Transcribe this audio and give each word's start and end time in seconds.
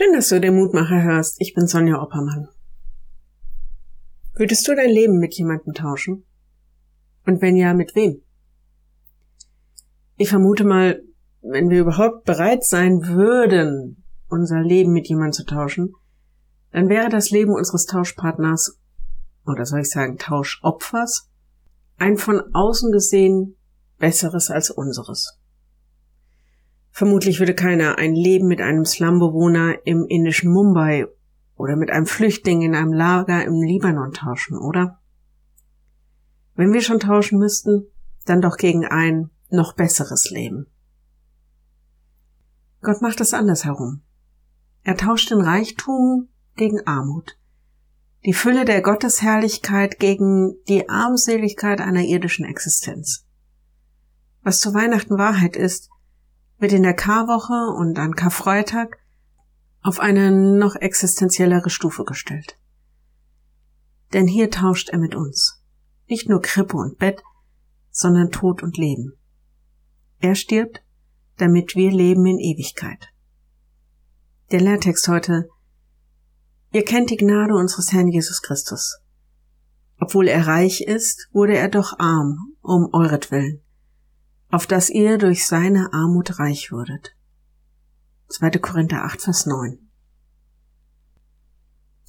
Schön, 0.00 0.12
dass 0.12 0.28
du 0.28 0.40
den 0.40 0.54
Mutmacher 0.54 1.02
hörst. 1.02 1.40
Ich 1.40 1.54
bin 1.54 1.66
Sonja 1.66 2.00
Oppermann. 2.00 2.46
Würdest 4.36 4.68
du 4.68 4.76
dein 4.76 4.90
Leben 4.90 5.18
mit 5.18 5.34
jemandem 5.34 5.74
tauschen? 5.74 6.24
Und 7.26 7.42
wenn 7.42 7.56
ja, 7.56 7.74
mit 7.74 7.96
wem? 7.96 8.22
Ich 10.16 10.28
vermute 10.28 10.62
mal, 10.62 11.02
wenn 11.42 11.68
wir 11.68 11.80
überhaupt 11.80 12.26
bereit 12.26 12.62
sein 12.62 13.08
würden, 13.08 14.04
unser 14.28 14.62
Leben 14.62 14.92
mit 14.92 15.08
jemandem 15.08 15.32
zu 15.32 15.46
tauschen, 15.46 15.96
dann 16.70 16.88
wäre 16.88 17.08
das 17.08 17.30
Leben 17.30 17.50
unseres 17.50 17.86
Tauschpartners, 17.86 18.78
oder 19.46 19.66
soll 19.66 19.80
ich 19.80 19.90
sagen 19.90 20.16
Tauschopfers, 20.16 21.28
ein 21.96 22.18
von 22.18 22.40
außen 22.54 22.92
gesehen 22.92 23.56
besseres 23.98 24.48
als 24.48 24.70
unseres. 24.70 25.40
Vermutlich 26.98 27.38
würde 27.38 27.54
keiner 27.54 27.96
ein 27.96 28.12
Leben 28.12 28.48
mit 28.48 28.60
einem 28.60 28.84
Slumbewohner 28.84 29.86
im 29.86 30.04
indischen 30.08 30.50
Mumbai 30.50 31.06
oder 31.54 31.76
mit 31.76 31.92
einem 31.92 32.06
Flüchtling 32.06 32.62
in 32.62 32.74
einem 32.74 32.92
Lager 32.92 33.44
im 33.44 33.62
Libanon 33.62 34.12
tauschen, 34.12 34.58
oder? 34.58 34.98
Wenn 36.56 36.72
wir 36.72 36.80
schon 36.80 36.98
tauschen 36.98 37.38
müssten, 37.38 37.86
dann 38.24 38.40
doch 38.40 38.56
gegen 38.56 38.84
ein 38.84 39.30
noch 39.48 39.76
besseres 39.76 40.30
Leben. 40.30 40.66
Gott 42.82 43.00
macht 43.00 43.20
es 43.20 43.32
andersherum. 43.32 44.02
Er 44.82 44.96
tauscht 44.96 45.30
den 45.30 45.40
Reichtum 45.40 46.26
gegen 46.56 46.84
Armut, 46.84 47.38
die 48.24 48.34
Fülle 48.34 48.64
der 48.64 48.82
Gottesherrlichkeit 48.82 50.00
gegen 50.00 50.56
die 50.66 50.88
Armseligkeit 50.88 51.80
einer 51.80 52.02
irdischen 52.02 52.44
Existenz. 52.44 53.24
Was 54.42 54.58
zu 54.58 54.74
Weihnachten 54.74 55.16
Wahrheit 55.16 55.54
ist, 55.54 55.90
wird 56.58 56.72
in 56.72 56.82
der 56.82 56.94
Karwoche 56.94 57.72
und 57.76 57.98
an 57.98 58.14
Karfreitag 58.14 58.98
auf 59.82 60.00
eine 60.00 60.30
noch 60.30 60.74
existenziellere 60.74 61.70
Stufe 61.70 62.04
gestellt. 62.04 62.58
Denn 64.12 64.26
hier 64.26 64.50
tauscht 64.50 64.88
er 64.88 64.98
mit 64.98 65.14
uns. 65.14 65.62
Nicht 66.08 66.28
nur 66.28 66.40
Krippe 66.40 66.76
und 66.76 66.98
Bett, 66.98 67.22
sondern 67.90 68.30
Tod 68.30 68.62
und 68.62 68.76
Leben. 68.76 69.12
Er 70.20 70.34
stirbt, 70.34 70.82
damit 71.36 71.76
wir 71.76 71.92
leben 71.92 72.26
in 72.26 72.38
Ewigkeit. 72.38 73.08
Der 74.50 74.60
Lehrtext 74.60 75.08
heute 75.08 75.48
Ihr 76.70 76.84
kennt 76.84 77.10
die 77.10 77.16
Gnade 77.16 77.54
unseres 77.54 77.92
Herrn 77.92 78.08
Jesus 78.08 78.42
Christus. 78.42 78.98
Obwohl 80.00 80.28
er 80.28 80.46
reich 80.46 80.82
ist, 80.82 81.28
wurde 81.32 81.56
er 81.56 81.68
doch 81.68 81.98
arm, 81.98 82.56
um 82.60 82.88
euretwillen, 82.92 83.62
auf 84.50 84.66
dass 84.66 84.90
ihr 84.90 85.18
durch 85.18 85.46
seine 85.46 85.92
Armut 85.92 86.38
reich 86.38 86.72
würdet. 86.72 87.14
2. 88.28 88.50
Korinther 88.58 89.04
8, 89.04 89.22
Vers 89.22 89.46
9. 89.46 89.78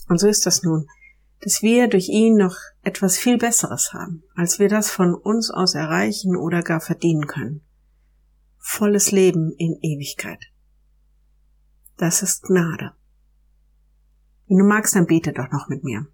Und 0.07 0.19
so 0.19 0.27
ist 0.27 0.45
das 0.45 0.63
nun, 0.63 0.87
dass 1.41 1.61
wir 1.61 1.87
durch 1.87 2.09
ihn 2.09 2.35
noch 2.35 2.55
etwas 2.81 3.17
viel 3.17 3.37
Besseres 3.37 3.93
haben, 3.93 4.23
als 4.35 4.59
wir 4.59 4.67
das 4.67 4.89
von 4.89 5.13
uns 5.13 5.51
aus 5.51 5.75
erreichen 5.75 6.35
oder 6.35 6.61
gar 6.61 6.81
verdienen 6.81 7.27
können. 7.27 7.61
Volles 8.57 9.11
Leben 9.11 9.51
in 9.57 9.77
Ewigkeit. 9.81 10.45
Das 11.97 12.21
ist 12.21 12.43
Gnade. 12.43 12.93
Wenn 14.47 14.57
du 14.57 14.65
magst, 14.65 14.95
dann 14.95 15.05
bete 15.05 15.31
doch 15.31 15.51
noch 15.51 15.69
mit 15.69 15.83
mir. 15.83 16.07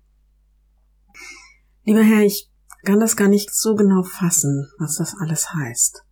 Lieber 1.84 2.04
Herr, 2.04 2.22
ich 2.22 2.52
kann 2.84 3.00
das 3.00 3.16
gar 3.16 3.28
nicht 3.28 3.54
so 3.54 3.76
genau 3.76 4.04
fassen, 4.04 4.70
was 4.78 4.98
das 4.98 5.16
alles 5.20 5.54
heißt. 5.54 6.04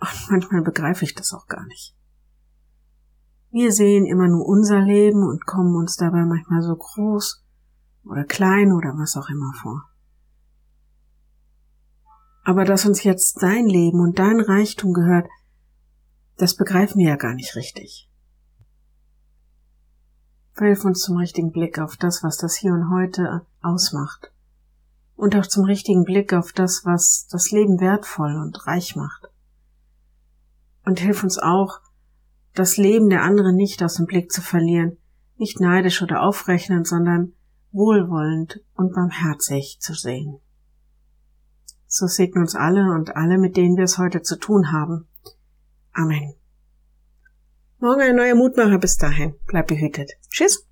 Und 0.00 0.30
manchmal 0.30 0.62
begreife 0.62 1.04
ich 1.04 1.14
das 1.14 1.32
auch 1.34 1.46
gar 1.46 1.64
nicht. 1.66 1.94
Wir 3.52 3.72
sehen 3.72 4.06
immer 4.06 4.28
nur 4.28 4.46
unser 4.46 4.80
Leben 4.80 5.22
und 5.22 5.44
kommen 5.44 5.74
uns 5.76 5.96
dabei 5.96 6.24
manchmal 6.24 6.62
so 6.62 6.74
groß 6.74 7.44
oder 8.04 8.24
klein 8.24 8.72
oder 8.72 8.96
was 8.96 9.16
auch 9.16 9.28
immer 9.28 9.52
vor. 9.60 9.84
Aber 12.44 12.64
dass 12.64 12.86
uns 12.86 13.02
jetzt 13.02 13.42
dein 13.42 13.66
Leben 13.66 14.00
und 14.00 14.18
dein 14.18 14.40
Reichtum 14.40 14.94
gehört, 14.94 15.28
das 16.38 16.56
begreifen 16.56 16.98
wir 16.98 17.10
ja 17.10 17.16
gar 17.16 17.34
nicht 17.34 17.54
richtig. 17.54 18.08
Verhilf 20.54 20.84
uns 20.84 21.00
zum 21.00 21.16
richtigen 21.16 21.52
Blick 21.52 21.78
auf 21.78 21.96
das, 21.96 22.22
was 22.22 22.38
das 22.38 22.54
Hier 22.54 22.72
und 22.72 22.90
Heute 22.90 23.44
ausmacht. 23.62 24.32
Und 25.16 25.36
auch 25.36 25.46
zum 25.46 25.64
richtigen 25.64 26.04
Blick 26.04 26.32
auf 26.32 26.52
das, 26.52 26.84
was 26.84 27.26
das 27.30 27.50
Leben 27.50 27.80
wertvoll 27.80 28.36
und 28.36 28.66
reich 28.66 28.96
macht 28.96 29.29
und 30.90 30.98
hilf 30.98 31.22
uns 31.22 31.38
auch, 31.38 31.80
das 32.52 32.76
Leben 32.76 33.10
der 33.10 33.22
anderen 33.22 33.54
nicht 33.54 33.80
aus 33.84 33.94
dem 33.94 34.06
Blick 34.06 34.32
zu 34.32 34.42
verlieren, 34.42 34.96
nicht 35.36 35.60
neidisch 35.60 36.02
oder 36.02 36.22
aufrechnend, 36.22 36.86
sondern 36.86 37.32
wohlwollend 37.70 38.60
und 38.74 38.92
barmherzig 38.92 39.78
zu 39.80 39.94
sehen. 39.94 40.40
So 41.86 42.08
segne 42.08 42.40
uns 42.40 42.56
alle 42.56 42.92
und 42.92 43.14
alle, 43.14 43.38
mit 43.38 43.56
denen 43.56 43.76
wir 43.76 43.84
es 43.84 43.98
heute 43.98 44.22
zu 44.22 44.36
tun 44.36 44.72
haben. 44.72 45.06
Amen. 45.92 46.34
Morgen 47.78 48.00
ein 48.00 48.16
neuer 48.16 48.34
Mutmacher 48.34 48.78
bis 48.78 48.96
dahin. 48.96 49.36
Bleib 49.46 49.68
behütet. 49.68 50.10
Tschüss. 50.28 50.69